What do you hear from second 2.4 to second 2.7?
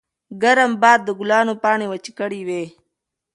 وې.